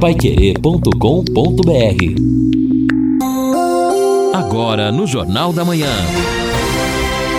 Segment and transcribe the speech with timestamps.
[0.00, 0.94] Paiquerê.com.br
[4.32, 5.90] Agora no Jornal da Manhã.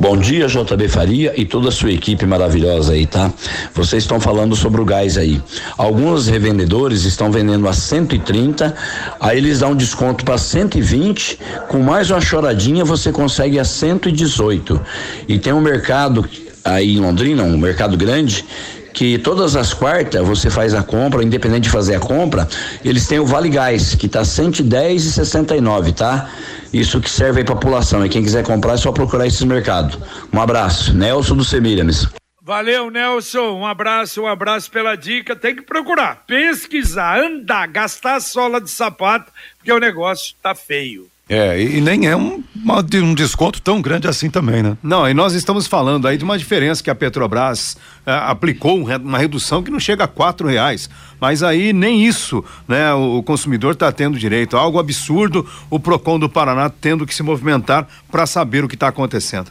[0.00, 3.32] Bom dia, JB Faria e toda a sua equipe maravilhosa aí, tá?
[3.72, 5.40] Vocês estão falando sobre o gás aí.
[5.78, 8.74] Alguns revendedores estão vendendo a 130,
[9.20, 11.38] aí eles dão desconto para 120,
[11.68, 14.80] com mais uma choradinha você consegue a 118.
[15.28, 16.28] E tem um mercado
[16.64, 18.44] aí em Londrina, um mercado grande,
[18.96, 22.48] que todas as quartas você faz a compra, independente de fazer a compra,
[22.82, 26.30] eles têm o Vale Gás, que tá 110 e 69, tá?
[26.72, 28.06] Isso que serve aí pra população.
[28.06, 29.98] E quem quiser comprar é só procurar esses mercados.
[30.32, 30.94] Um abraço.
[30.94, 32.08] Nelson do Semírames.
[32.40, 33.58] Valeu, Nelson.
[33.58, 35.36] Um abraço, um abraço pela dica.
[35.36, 41.06] Tem que procurar, pesquisar, andar, gastar sola de sapato, porque o negócio tá feio.
[41.28, 44.78] É, e, nem é um, uma, um desconto tão grande assim também, né?
[44.80, 47.76] Não, e nós estamos falando aí de uma diferença que a Petrobras
[48.06, 50.88] é, aplicou uma redução que não chega a quatro reais.
[51.20, 52.94] Mas aí nem isso, né?
[52.94, 54.56] O, o consumidor está tendo direito.
[54.56, 58.86] Algo absurdo, o PROCON do Paraná tendo que se movimentar para saber o que está
[58.86, 59.50] acontecendo.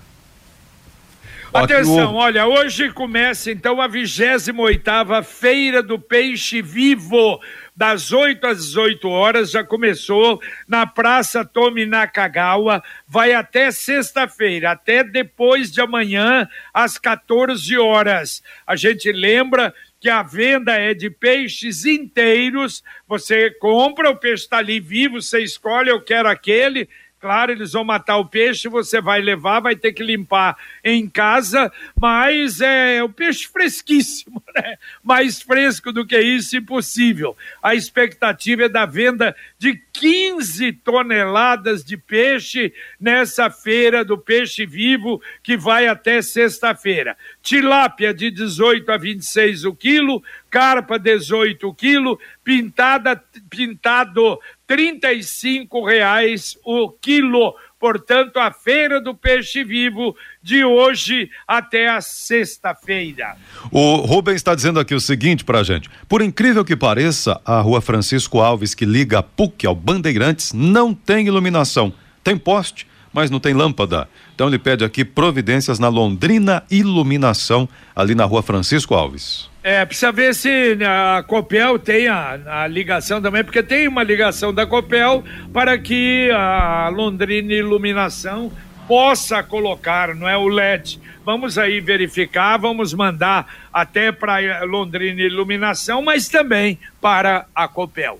[1.53, 7.39] Atenção, olha, hoje começa então a 28 oitava Feira do Peixe Vivo
[7.75, 15.03] das 8 às 18 horas, já começou na Praça Tomi Nakagawa, vai até sexta-feira, até
[15.03, 18.41] depois de amanhã, às 14 horas.
[18.65, 24.57] A gente lembra que a venda é de peixes inteiros, você compra, o peixe está
[24.57, 26.87] ali vivo, você escolhe, eu quero aquele,
[27.25, 31.73] Claro, eles vão matar o peixe, você vai levar, vai ter que limpar em casa,
[31.99, 34.77] mas é o peixe fresquíssimo, né?
[35.03, 37.35] Mais fresco do que isso, impossível.
[37.63, 45.19] A expectativa é da venda de 15 toneladas de peixe nessa feira do peixe vivo
[45.41, 47.17] que vai até sexta-feira.
[47.41, 50.21] Tilápia de 18 a 26 o quilo,
[50.55, 57.53] carpa 18 o quilo, pintada, pintado 35 reais o quilo.
[57.77, 63.35] Portanto, a feira do peixe vivo de hoje até a sexta-feira.
[63.69, 67.59] O Rubens está dizendo aqui o seguinte para a gente: por incrível que pareça, a
[67.59, 71.91] rua Francisco Alves, que liga a PUC ao Bandeirantes, não tem iluminação.
[72.23, 74.07] Tem poste, mas não tem lâmpada.
[74.33, 79.53] Então ele pede aqui providências na Londrina Iluminação, ali na rua Francisco Alves.
[79.67, 84.03] É, precisa ver se né, a Copel tem a, a, ligação também, porque tem uma
[84.03, 88.51] ligação da Copel para que a Londrina Iluminação
[88.87, 91.01] possa colocar, não é o LED.
[91.25, 98.19] Vamos aí verificar, vamos mandar até para Londrina Iluminação, mas também para a Copel.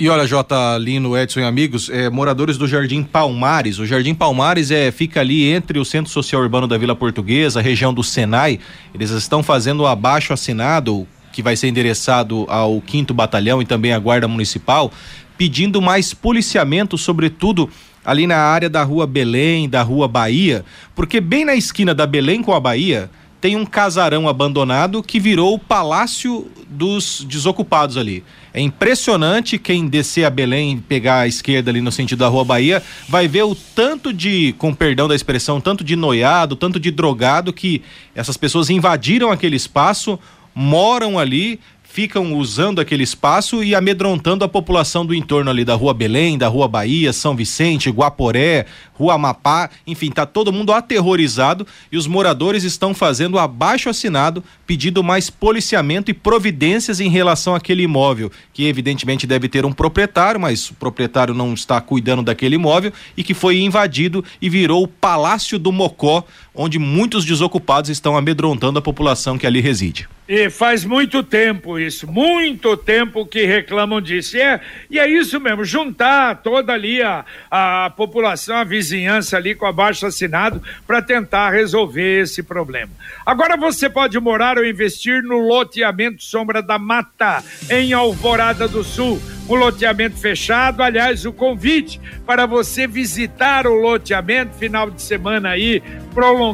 [0.00, 0.78] E olha, J.
[0.78, 3.80] Lino, Edson e amigos, é, moradores do Jardim Palmares.
[3.80, 7.92] O Jardim Palmares é, fica ali entre o Centro Social Urbano da Vila Portuguesa, região
[7.92, 8.60] do Senai.
[8.94, 13.92] Eles estão fazendo o abaixo assinado, que vai ser endereçado ao 5 Batalhão e também
[13.92, 14.92] à Guarda Municipal,
[15.36, 17.68] pedindo mais policiamento, sobretudo
[18.04, 20.64] ali na área da Rua Belém, da Rua Bahia,
[20.94, 25.54] porque bem na esquina da Belém com a Bahia tem um casarão abandonado que virou
[25.54, 28.24] o palácio dos desocupados ali.
[28.58, 32.44] É impressionante quem descer a Belém e pegar a esquerda ali no sentido da Rua
[32.44, 36.90] Bahia, vai ver o tanto de, com perdão da expressão, tanto de noiado, tanto de
[36.90, 37.82] drogado que
[38.16, 40.18] essas pessoas invadiram aquele espaço,
[40.52, 41.60] moram ali,
[41.98, 46.46] ficam usando aquele espaço e amedrontando a população do entorno ali da Rua Belém, da
[46.46, 52.62] Rua Bahia, São Vicente, Guaporé, Rua Amapá, enfim, tá todo mundo aterrorizado e os moradores
[52.62, 59.26] estão fazendo abaixo assinado pedindo mais policiamento e providências em relação àquele imóvel, que evidentemente
[59.26, 63.60] deve ter um proprietário, mas o proprietário não está cuidando daquele imóvel e que foi
[63.60, 66.24] invadido e virou o Palácio do Mocó,
[66.60, 70.08] onde muitos desocupados estão amedrontando a população que ali reside.
[70.28, 74.36] E faz muito tempo isso, muito tempo que reclamam disso.
[74.36, 74.60] E é,
[74.90, 80.04] e é isso mesmo, juntar toda ali a, a população, a vizinhança ali com abaixo
[80.04, 82.90] assinado para tentar resolver esse problema.
[83.24, 89.18] Agora você pode morar ou investir no loteamento Sombra da Mata, em Alvorada do Sul
[89.48, 90.82] o loteamento fechado.
[90.82, 95.82] Aliás, o convite para você visitar o loteamento final de semana aí
[96.14, 96.47] prolongado,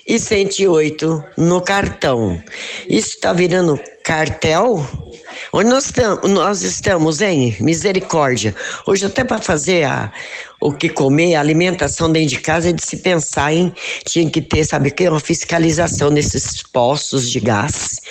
[0.06, 2.40] e 108 no cartão.
[2.88, 4.86] Isso está virando cartel?
[5.58, 5.90] Onde nós,
[6.28, 7.56] nós estamos, hein?
[7.60, 8.54] Misericórdia.
[8.86, 10.12] Hoje, até para fazer a,
[10.60, 13.72] o que comer, a alimentação dentro de casa, é de se pensar em.
[14.04, 15.08] Tinha que ter, sabe o que?
[15.08, 18.02] Uma fiscalização nesses postos de gás.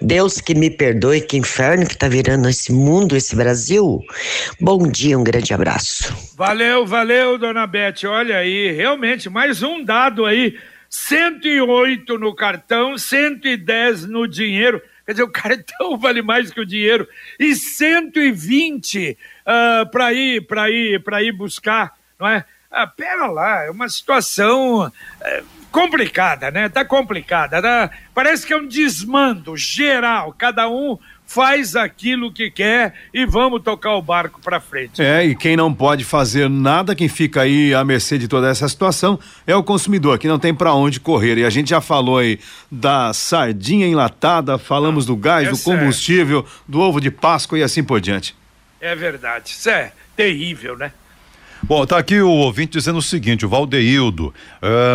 [0.00, 4.00] Deus que me perdoe, que inferno que está virando esse mundo, esse Brasil.
[4.60, 6.14] Bom dia, um grande abraço.
[6.36, 8.04] Valeu, valeu, dona Beth.
[8.06, 10.56] Olha aí, realmente, mais um dado aí.
[10.88, 14.80] 108 no cartão, 110 no dinheiro.
[15.04, 17.08] Quer dizer, o cartão vale mais que o dinheiro.
[17.38, 22.44] E 120 uh, para ir, para ir, para ir buscar, não é?
[22.70, 26.68] Ah, pera lá, é uma situação uh, complicada, né?
[26.68, 27.60] Tá complicada.
[27.60, 27.90] Tá?
[28.14, 30.98] Parece que é um desmando geral, cada um
[31.32, 35.00] faz aquilo que quer e vamos tocar o barco para frente.
[35.00, 38.68] É, e quem não pode fazer nada, quem fica aí à mercê de toda essa
[38.68, 41.38] situação é o consumidor, que não tem para onde correr.
[41.38, 42.38] E a gente já falou aí
[42.70, 47.98] da sardinha enlatada, falamos do gás, do combustível, do ovo de Páscoa e assim por
[47.98, 48.36] diante.
[48.78, 50.92] É verdade, isso é terrível, né?
[51.64, 54.34] Bom, tá aqui o ouvinte dizendo o seguinte, o Valdeildo,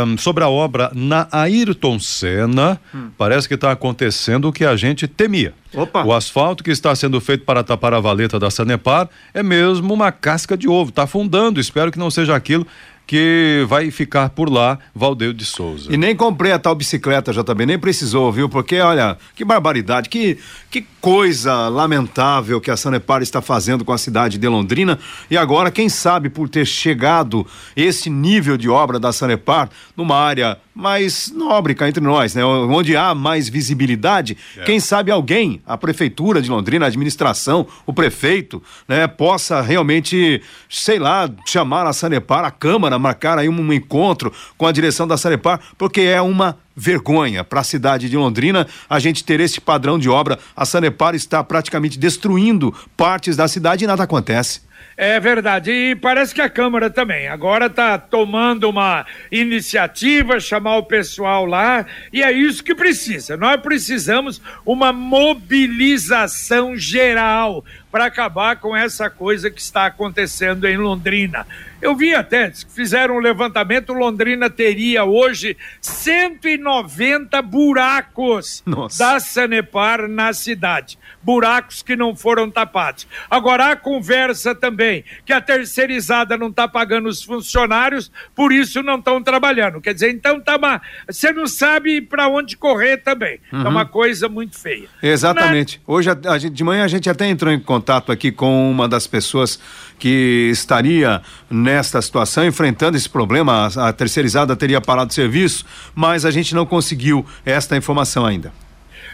[0.05, 3.09] um, sobre a obra na Ayrton Senna, hum.
[3.17, 5.53] parece que está acontecendo o que a gente temia.
[5.73, 6.03] Opa.
[6.03, 10.11] O asfalto que está sendo feito para tapar a valeta da Sanepar é mesmo uma
[10.11, 12.67] casca de ovo, está afundando, espero que não seja aquilo
[13.07, 15.91] que vai ficar por lá, Valdeio de Souza.
[15.91, 18.49] E nem comprei a tal bicicleta já também, nem precisou, viu?
[18.49, 20.37] Porque, olha, que barbaridade, que,
[20.69, 24.99] que coisa lamentável que a Sanepar está fazendo com a cidade de Londrina.
[25.31, 27.47] E agora, quem sabe, por ter chegado
[27.77, 32.45] esse nível de obra da Sanepar numa área mais nobre cá entre nós, né?
[32.45, 34.63] Onde há mais visibilidade, é.
[34.63, 40.99] quem sabe alguém, a prefeitura de Londrina, a administração, o prefeito, né, possa realmente, sei
[40.99, 45.59] lá, chamar a Sanepar, a Câmara, marcar aí um encontro com a direção da Sanepar,
[45.77, 50.09] porque é uma vergonha para a cidade de Londrina a gente ter esse padrão de
[50.09, 50.37] obra.
[50.55, 54.67] A Sanepar está praticamente destruindo partes da cidade e nada acontece.
[54.99, 55.71] É verdade.
[55.71, 61.85] E parece que a Câmara também agora está tomando uma iniciativa, chamar o pessoal lá,
[62.11, 63.37] e é isso que precisa.
[63.37, 71.45] Nós precisamos uma mobilização geral para acabar com essa coisa que está acontecendo em Londrina.
[71.81, 78.97] Eu vi até, fizeram um levantamento, Londrina teria hoje 190 buracos Nossa.
[78.97, 83.05] da Sanepar na cidade buracos que não foram tapados.
[83.29, 88.95] Agora, a conversa também que a terceirizada não está pagando os funcionários, por isso não
[88.95, 89.81] estão trabalhando.
[89.81, 90.81] Quer dizer, então tá uma...
[91.05, 93.41] você não sabe para onde correr também.
[93.51, 93.67] É uhum.
[93.67, 94.87] uma coisa muito feia.
[95.03, 95.81] Exatamente.
[95.85, 95.93] Na...
[95.93, 99.05] Hoje, a, a de manhã, a gente até entrou em contato aqui com uma das
[99.05, 99.59] pessoas
[99.97, 103.69] que estaria nesta situação, enfrentando esse problema.
[103.75, 108.51] A, terceirizada teria parado o serviço, mas a gente não conseguiu esta informação ainda.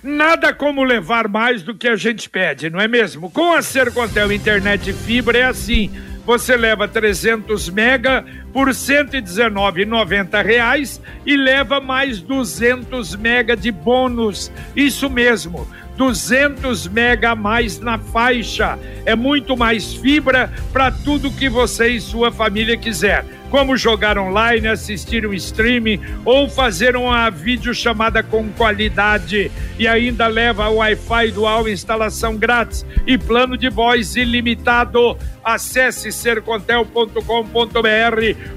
[0.04, 3.32] Nada como levar mais do que a gente pede, não é mesmo?
[3.32, 5.90] Com a Sercontel Internet Fibra é assim.
[6.26, 14.52] Você leva 300 mega por R$ 119,90 e leva mais 200 mega de bônus.
[14.76, 15.66] Isso mesmo.
[15.98, 18.78] 200 mega a mais na faixa.
[19.06, 23.26] É muito mais fibra para tudo que você e sua família quiser.
[23.50, 29.52] Como jogar online, assistir um streaming ou fazer uma videochamada com qualidade.
[29.78, 35.16] E ainda leva Wi-Fi dual, instalação grátis e plano de voz ilimitado.
[35.44, 37.20] Acesse sercontel.com.br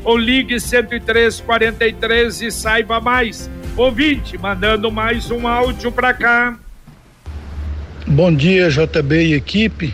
[0.02, 3.50] ou ligue 10343 e saiba mais.
[3.76, 6.58] Ouvinte, mandando mais um áudio para cá.
[8.08, 9.92] Bom dia, JB e equipe.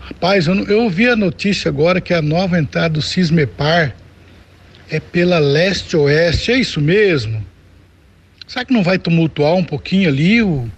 [0.00, 3.96] Rapaz, eu, eu ouvi a notícia agora que a nova entrada do Cismepar
[4.88, 7.44] é pela leste-oeste, é isso mesmo?
[8.46, 10.70] Será que não vai tumultuar um pouquinho ali o,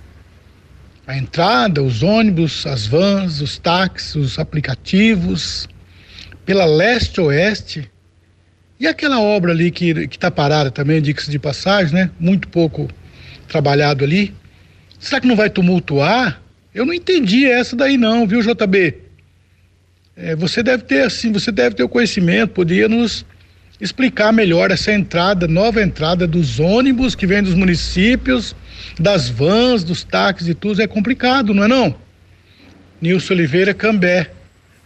[1.07, 5.69] a entrada, os ônibus, as vans, os táxis, os aplicativos,
[6.47, 7.91] pela leste-oeste?
[8.81, 12.11] E aquela obra ali que está parada também, diga-se de passagem, né?
[12.19, 12.89] Muito pouco
[13.47, 14.35] trabalhado ali.
[15.03, 16.41] Será que não vai tumultuar?
[16.73, 18.95] Eu não entendi essa daí não, viu, JB?
[20.17, 23.27] É, você deve ter assim, você deve ter o conhecimento, poderia nos
[23.81, 28.55] explicar melhor essa entrada, nova entrada dos ônibus que vêm dos municípios,
[28.97, 31.97] das vans, dos táxis e tudo, é complicado, não é não?
[33.01, 34.31] Nilson Oliveira Cambé.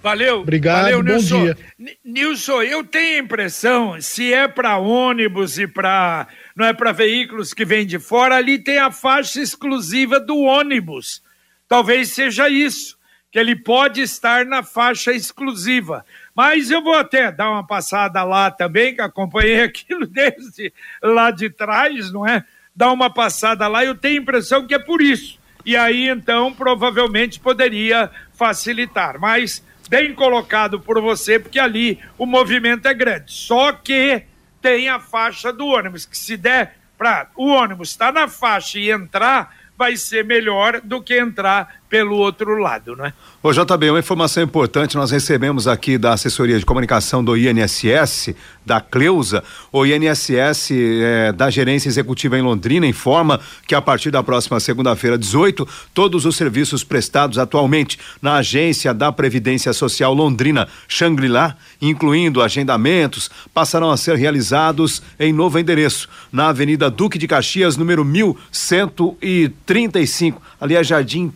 [0.03, 0.41] Valeu.
[0.41, 1.45] Obrigado, valeu, bom Nilson.
[1.45, 1.57] dia.
[2.03, 7.53] Nilson, eu tenho a impressão, se é para ônibus e para não é para veículos
[7.53, 11.23] que vêm de fora, ali tem a faixa exclusiva do ônibus.
[11.69, 12.97] Talvez seja isso,
[13.31, 16.03] que ele pode estar na faixa exclusiva.
[16.35, 20.73] Mas eu vou até dar uma passada lá também, que acompanhei aquilo desde
[21.03, 22.43] lá de trás, não é?
[22.75, 25.39] Dar uma passada lá, eu tenho a impressão que é por isso.
[25.65, 29.21] E aí, então, provavelmente poderia facilitar.
[29.21, 33.33] Mas bem colocado por você, porque ali o movimento é grande.
[33.33, 34.25] Só que
[34.67, 38.81] tem a faixa do ônibus, que se der para o ônibus estar tá na faixa
[38.81, 43.13] e entrar, vai ser melhor do que entrar pelo outro lado, não é?
[43.43, 48.81] Ô JB, uma informação importante, nós recebemos aqui da assessoria de comunicação do INSS, da
[48.81, 54.59] Cleusa, o INSS é, da gerência executiva em Londrina informa que a partir da próxima
[54.59, 62.43] segunda-feira, 18, todos os serviços prestados atualmente na agência da Previdência Social Londrina Xangri-Lá, incluindo
[62.43, 70.43] agendamentos, passarão a ser realizados em novo endereço, na Avenida Duque de Caxias, número 1135,
[70.61, 71.29] ali é Jardim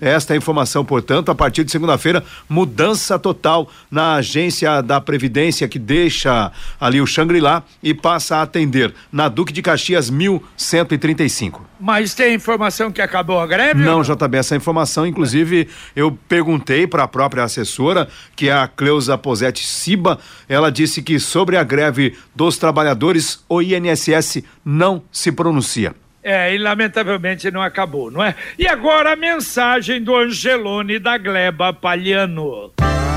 [0.00, 5.68] Esta é a informação, portanto, a partir de segunda-feira, mudança total na agência da Previdência
[5.68, 11.66] que deixa ali o Xangri-Lá e passa a atender na Duque de Caxias 1135.
[11.80, 13.84] Mas tem informação que acabou a greve?
[13.84, 19.16] Não, JB, essa informação, inclusive, eu perguntei para a própria assessora, que é a Cleusa
[19.16, 25.94] Posetti Siba, ela disse que sobre a greve dos trabalhadores, o INSS não se pronuncia.
[26.30, 28.34] É, e lamentavelmente não acabou, não é?
[28.58, 32.70] E agora a mensagem do Angelone da Gleba Palhano.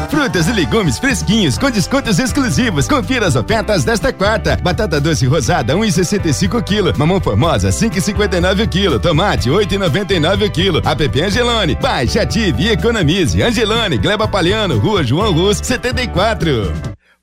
[0.09, 2.87] Frutas e legumes fresquinhos com descontos exclusivos.
[2.87, 4.55] Confira as ofertas desta quarta.
[4.55, 6.97] Batata doce rosada 1,65 kg.
[6.97, 8.97] Mamão formosa 5,59 kg.
[8.97, 10.87] Tomate 8,99 kg.
[10.87, 11.75] App Angelone.
[11.75, 13.43] Baixe, ative e economize.
[13.43, 16.71] Angelone, Gleba Palhano, Rua João Rus, 74.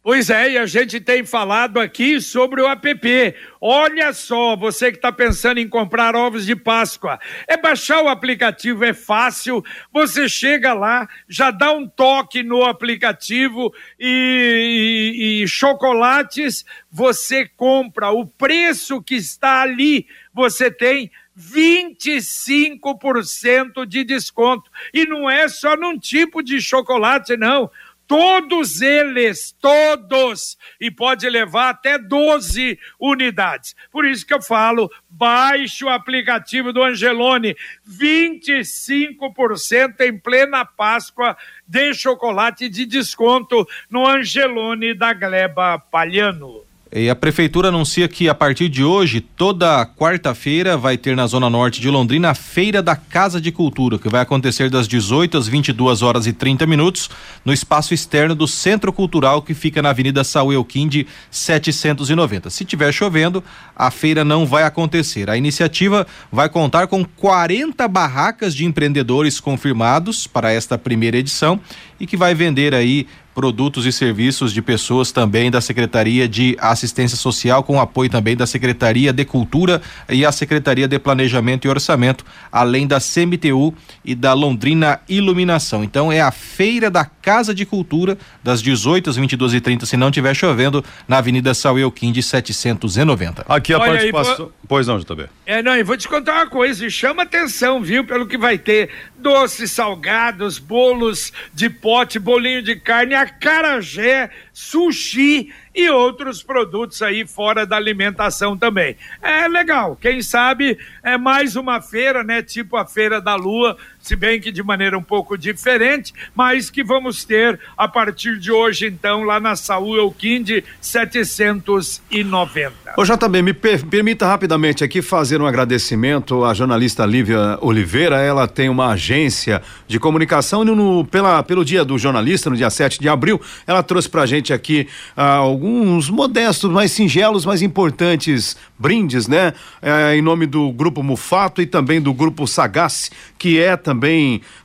[0.00, 3.34] Pois é, e a gente tem falado aqui sobre o app.
[3.60, 8.84] Olha só, você que está pensando em comprar ovos de Páscoa, é baixar o aplicativo,
[8.84, 9.60] é fácil.
[9.92, 18.10] Você chega lá, já dá um toque no aplicativo e, e, e chocolates você compra.
[18.10, 24.70] O preço que está ali, você tem 25% de desconto.
[24.94, 27.68] E não é só num tipo de chocolate, não
[28.08, 33.76] todos eles, todos, e pode levar até 12 unidades.
[33.92, 37.54] Por isso que eu falo, baixe o aplicativo do Angelone,
[37.86, 46.67] 25% em plena Páscoa de chocolate de desconto no Angelone da Gleba Palhano.
[46.90, 51.50] E a prefeitura anuncia que a partir de hoje, toda quarta-feira, vai ter na Zona
[51.50, 55.46] Norte de Londrina a Feira da Casa de Cultura, que vai acontecer das 18 às
[55.46, 57.10] 22 horas e 30 minutos
[57.44, 62.48] no espaço externo do Centro Cultural, que fica na Avenida Saúl Elquinde 790.
[62.48, 63.44] Se tiver chovendo,
[63.76, 65.28] a feira não vai acontecer.
[65.28, 71.60] A iniciativa vai contar com 40 barracas de empreendedores confirmados para esta primeira edição
[72.00, 77.16] e que vai vender aí produtos e serviços de pessoas também da Secretaria de Assistência
[77.16, 82.24] Social, com apoio também da Secretaria de Cultura e a Secretaria de Planejamento e Orçamento,
[82.50, 83.72] além da CMTU
[84.04, 85.84] e da Londrina Iluminação.
[85.84, 89.96] Então é a Feira da Casa de Cultura, das 18 às 22 e 30 se
[89.96, 93.44] não tiver chovendo, na Avenida Sauel de 790.
[93.48, 94.46] Aqui a Olha aí, participação.
[94.46, 95.26] pô- Pois não, JB.
[95.46, 98.58] É, não, e vou te contar uma coisa, e chama atenção, viu, pelo que vai
[98.58, 107.26] ter doces, salgados, bolos de pote, bolinho de carne, acarajé, sushi e outros produtos aí
[107.26, 108.94] fora da alimentação também.
[109.22, 114.16] É legal, quem sabe é mais uma feira, né, tipo a Feira da Lua, se
[114.16, 118.86] bem que de maneira um pouco diferente, mas que vamos ter a partir de hoje,
[118.86, 122.72] então, lá na Saúl Elquinde 790.
[122.96, 128.16] Ô JB, me per- permita rapidamente aqui fazer um agradecimento à jornalista Lívia Oliveira.
[128.16, 132.70] Ela tem uma agência de comunicação e no, pela, pelo dia do jornalista, no dia
[132.70, 138.56] 7 de abril, ela trouxe pra gente aqui ah, alguns modestos, mais singelos, mas importantes
[138.78, 139.52] brindes, né?
[139.82, 143.97] Eh, em nome do Grupo Mufato e também do Grupo Sagaz, que é também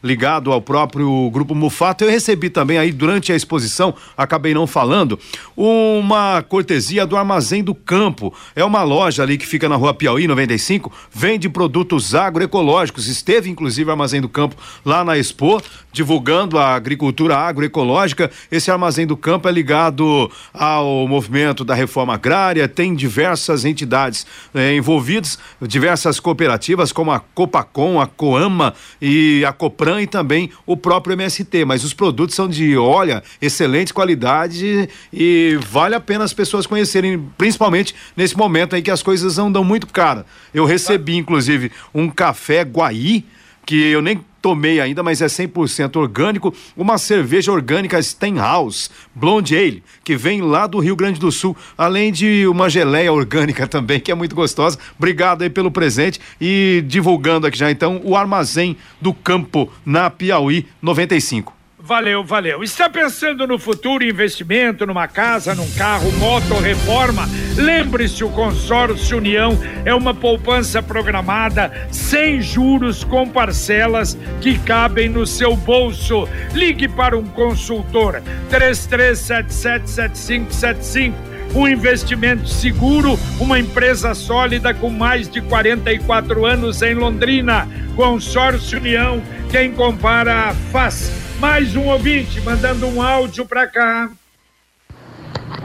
[0.04, 2.04] ligado ao próprio Grupo Mufato.
[2.04, 5.20] Eu recebi também aí durante a exposição, acabei não falando,
[5.56, 8.34] uma cortesia do Armazém do Campo.
[8.56, 13.08] É uma loja ali que fica na rua Piauí 95, vende produtos agroecológicos.
[13.08, 18.30] Esteve inclusive o Armazém do Campo lá na Expo, divulgando a agricultura agroecológica.
[18.52, 24.76] Esse Armazém do Campo é ligado ao movimento da reforma agrária, tem diversas entidades eh,
[24.76, 31.14] envolvidas, diversas cooperativas como a Copacom, a Coama e a Copran e também o próprio
[31.14, 31.66] MST.
[31.66, 37.24] Mas os produtos são de, olha, excelente qualidade e vale a pena as pessoas conhecerem,
[37.38, 40.26] principalmente nesse momento aí que as coisas andam muito caras.
[40.54, 43.26] Eu recebi, inclusive, um café Guaí,
[43.66, 49.82] que eu nem tomei ainda, mas é 100% orgânico, uma cerveja orgânica Stenhouse Blonde Ale,
[50.04, 54.12] que vem lá do Rio Grande do Sul, além de uma geleia orgânica também, que
[54.12, 54.78] é muito gostosa.
[54.98, 60.68] Obrigado aí pelo presente e divulgando aqui já então o Armazém do Campo na Piauí
[60.82, 61.63] 95.
[61.86, 62.64] Valeu, valeu.
[62.64, 67.28] Está pensando no futuro investimento numa casa, num carro, moto, reforma?
[67.58, 75.28] Lembre-se, o Consórcio União é uma poupança programada sem juros com parcelas que cabem no
[75.28, 76.26] seu bolso.
[76.54, 81.14] Ligue para um consultor 33777575
[81.54, 87.68] um investimento seguro, uma empresa sólida com mais de 44 anos em Londrina.
[87.96, 91.23] Consórcio União, quem compara faz.
[91.44, 94.10] Mais um ouvinte mandando um áudio para cá.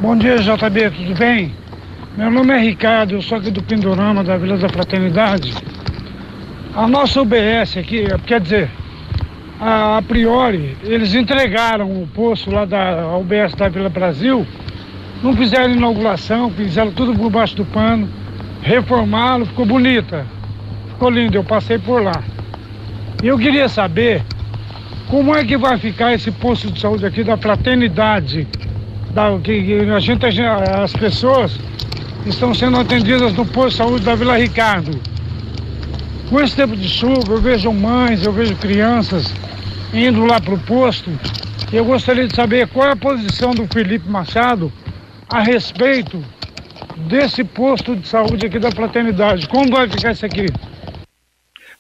[0.01, 1.55] Bom dia, JB, tudo bem?
[2.17, 5.55] Meu nome é Ricardo, eu sou aqui do Pindorama, da Vila da Fraternidade.
[6.75, 8.69] A nossa UBS aqui, quer dizer,
[9.61, 14.45] a, a priori, eles entregaram o posto lá da UBS da Vila Brasil,
[15.23, 18.09] não fizeram inauguração, fizeram tudo por baixo do pano,
[18.63, 20.27] reformaram, ficou bonita,
[20.89, 22.21] ficou lindo, eu passei por lá.
[23.23, 24.25] E eu queria saber
[25.09, 28.47] como é que vai ficar esse posto de saúde aqui da fraternidade?
[29.13, 31.59] Da, que, a gente, as pessoas
[32.27, 35.01] estão sendo atendidas no posto de saúde da Vila Ricardo.
[36.29, 39.33] Com esse tempo de chuva, eu vejo mães, eu vejo crianças
[39.95, 41.11] indo lá para o posto.
[41.73, 44.71] Eu gostaria de saber qual é a posição do Felipe Machado
[45.31, 46.23] a respeito
[47.09, 49.49] desse posto de saúde aqui da fraternidade.
[49.49, 50.47] Como vai ficar isso aqui?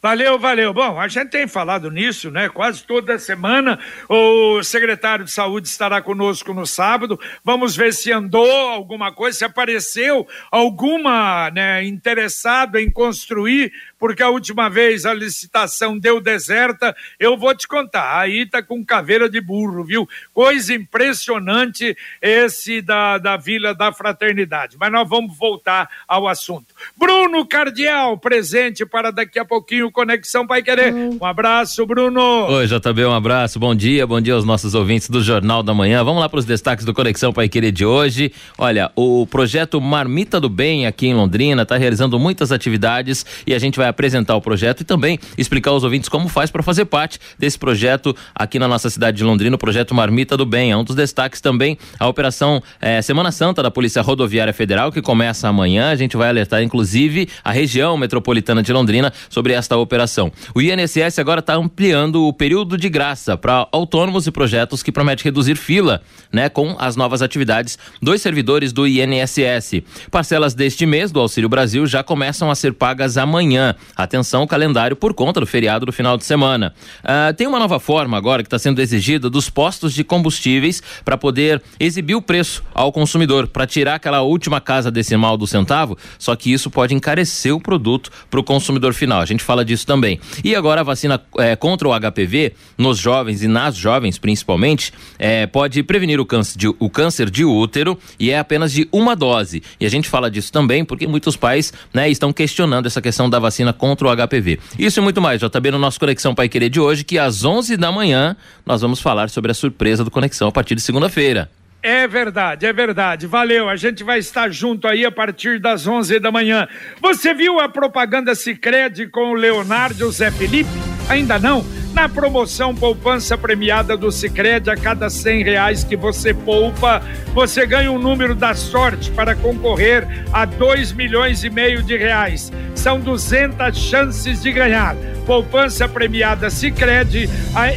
[0.00, 0.72] Valeu, valeu.
[0.72, 2.48] Bom, a gente tem falado nisso, né?
[2.48, 3.80] Quase toda semana.
[4.08, 7.18] O secretário de saúde estará conosco no sábado.
[7.42, 14.30] Vamos ver se andou alguma coisa, se apareceu alguma, né, interessado em construir, porque a
[14.30, 16.94] última vez a licitação deu deserta.
[17.18, 20.08] Eu vou te contar, aí tá com caveira de burro, viu?
[20.32, 24.76] Coisa impressionante esse da, da Vila da Fraternidade.
[24.78, 26.66] Mas nós vamos voltar ao assunto.
[26.96, 30.92] Bruno Cardial, presente para daqui a pouquinho Conexão Pai Querer.
[30.92, 32.46] Um abraço, Bruno.
[32.46, 36.04] Oi, JB, um abraço, bom dia, bom dia aos nossos ouvintes do Jornal da Manhã.
[36.04, 38.32] Vamos lá para os destaques do Conexão Pai Querer de hoje.
[38.56, 43.58] Olha, o projeto Marmita do Bem aqui em Londrina está realizando muitas atividades e a
[43.58, 47.18] gente vai apresentar o projeto e também explicar aos ouvintes como faz para fazer parte
[47.38, 50.70] desse projeto aqui na nossa cidade de Londrina, o projeto Marmita do Bem.
[50.70, 55.03] É um dos destaques também a operação eh, Semana Santa da Polícia Rodoviária Federal, que
[55.03, 55.90] começa amanhã.
[55.90, 60.31] A gente vai alertar, inclusive, a região metropolitana de Londrina sobre esta operação.
[60.55, 65.24] O INSS agora está ampliando o período de graça para autônomos e projetos que promete
[65.24, 69.83] reduzir fila, né, com as novas atividades dos servidores do INSS.
[70.11, 73.74] Parcelas deste mês do Auxílio Brasil já começam a ser pagas amanhã.
[73.96, 76.74] Atenção, calendário por conta do feriado do final de semana.
[77.02, 81.16] Uh, tem uma nova forma agora que está sendo exigida dos postos de combustíveis para
[81.16, 86.34] poder exibir o preço ao consumidor, para tirar aquela última casa decimal do centavo, só
[86.36, 89.20] que isso pode encarecer o produto para o consumidor final.
[89.20, 90.20] A gente fala disso também.
[90.44, 95.46] E agora a vacina é, contra o HPV nos jovens e nas jovens principalmente é,
[95.46, 99.62] pode prevenir o câncer, de, o câncer de útero e é apenas de uma dose.
[99.80, 103.38] E a gente fala disso também porque muitos pais né, estão questionando essa questão da
[103.38, 104.59] vacina contra o HPV.
[104.78, 107.76] Isso e muito mais, JB, no nosso Conexão Pai Querer de hoje, que às 11
[107.76, 111.50] da manhã nós vamos falar sobre a surpresa do Conexão a partir de segunda-feira.
[111.83, 113.26] É verdade, é verdade.
[113.26, 113.68] Valeu.
[113.68, 116.66] A gente vai estar junto aí a partir das 11 da manhã.
[117.00, 120.68] Você viu a propaganda Sicredi com o Leonardo o Zé Felipe?
[121.09, 121.64] Ainda não?
[121.98, 127.02] Na promoção Poupança Premiada do Sicredi a cada cem reais que você poupa,
[127.34, 132.52] você ganha um número da sorte para concorrer a dois milhões e meio de reais.
[132.72, 134.94] São 200 chances de ganhar.
[135.26, 137.28] Poupança Premiada Sicredi,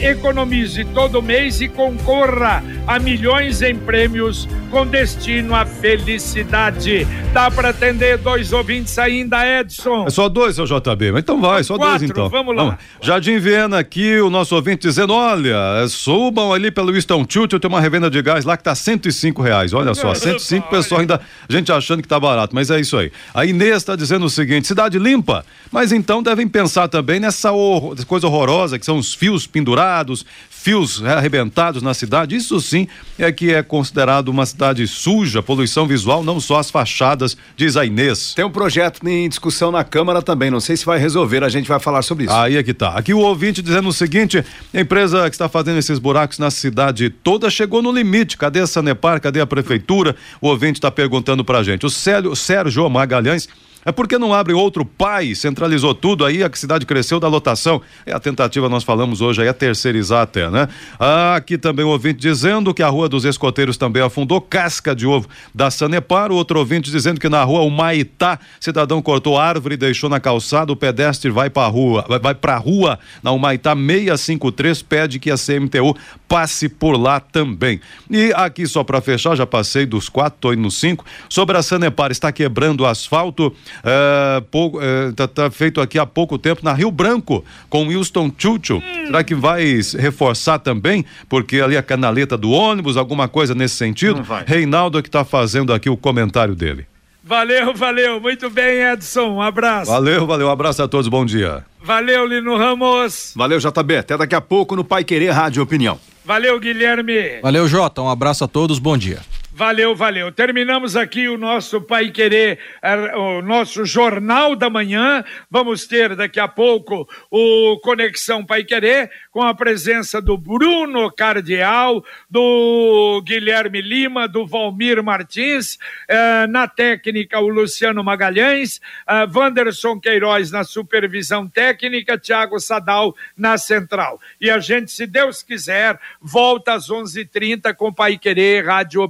[0.03, 7.05] economize todo mês e concorra a milhões em prêmios com destino à felicidade.
[7.33, 10.05] Dá para atender dois ouvintes ainda, Edson?
[10.07, 11.13] É só dois, seu JB.
[11.17, 12.29] Então vai, só Quatro, dois então.
[12.29, 12.63] Vamos lá.
[12.63, 12.79] Vamos.
[13.01, 17.79] Jardim Viena aqui, o nosso ouvinte dizendo: olha, subam ali pelo Winston Churchill, tem uma
[17.79, 19.73] revenda de gás lá que tá 105 reais.
[19.73, 23.11] Olha só, 105 pessoal ainda, gente achando que tá barato, mas é isso aí.
[23.33, 27.95] A Inês está dizendo o seguinte: cidade limpa, mas então devem pensar também nessa horror,
[28.05, 32.35] coisa horrorosa que são os fios pendurados, fios arrebentados na cidade.
[32.35, 37.35] Isso sim é que é considerado uma cidade suja, poluição visual, não só as fachadas,
[37.55, 38.33] diz a Inês.
[38.35, 41.67] Tem um projeto em discussão na Câmara também, não sei se vai resolver, a gente
[41.67, 42.33] vai falar sobre isso.
[42.33, 42.89] Aí é que tá.
[42.89, 47.09] Aqui o ouvinte dizendo o seguinte: a empresa que está fazendo esses buracos na cidade
[47.09, 48.37] toda chegou no limite.
[48.37, 49.21] Cadê a Sanepar?
[49.21, 50.15] Cadê a prefeitura?
[50.39, 51.85] O ouvinte está perguntando pra gente.
[51.85, 53.47] O Célio, Sérgio Magalhães
[53.85, 57.81] é porque não abre outro pai, centralizou tudo aí, a cidade cresceu da lotação.
[58.05, 60.67] É a tentativa, nós falamos hoje aí, é terceirizar até, né?
[60.99, 65.05] Ah, aqui também o ouvinte dizendo que a Rua dos Escoteiros também afundou, casca de
[65.05, 66.31] ovo da Sanepar.
[66.31, 70.71] Outro ouvinte dizendo que na rua o Maitá, cidadão cortou árvore e deixou na calçada,
[70.71, 75.35] o pedestre vai pra rua, vai, vai pra rua, na Humaitá 653, pede que a
[75.35, 75.95] CMTU
[76.27, 77.81] passe por lá também.
[78.09, 81.61] E aqui só para fechar, já passei dos quatro, tô indo no cinco, sobre a
[81.61, 86.61] Sanepar, está quebrando o asfalto, é, pouco, é, tá, tá, feito aqui há pouco tempo
[86.63, 88.77] na Rio Branco com Wilson Chuchu.
[88.77, 89.05] Hum.
[89.07, 91.05] Será que vai reforçar também?
[91.29, 94.25] Porque ali a canaleta do ônibus, alguma coisa nesse sentido?
[94.45, 96.85] Reinaldo é que está fazendo aqui o comentário dele.
[97.23, 98.19] Valeu, valeu.
[98.19, 99.35] Muito bem, Edson.
[99.35, 99.91] Um abraço.
[99.91, 100.47] Valeu, valeu.
[100.47, 101.07] Um abraço a todos.
[101.07, 101.63] Bom dia.
[101.81, 103.33] Valeu, Lino Ramos.
[103.35, 103.97] Valeu, JB.
[103.97, 105.99] Até daqui a pouco no Pai Querer Rádio Opinião.
[106.25, 107.39] Valeu, Guilherme.
[107.41, 108.01] Valeu, Jota.
[108.01, 108.79] Um abraço a todos.
[108.79, 109.19] Bom dia.
[109.53, 110.31] Valeu, valeu.
[110.31, 115.25] Terminamos aqui o nosso Pai Querer, eh, o nosso Jornal da Manhã.
[115.49, 122.01] Vamos ter daqui a pouco o Conexão Pai Querer, com a presença do Bruno Cardial,
[122.29, 130.49] do Guilherme Lima, do Valmir Martins, eh, na técnica o Luciano Magalhães, eh, Wanderson Queiroz
[130.49, 134.17] na supervisão técnica, Tiago Sadal na central.
[134.39, 139.01] E a gente, se Deus quiser, volta às 11:30 com Pai Querer Rádio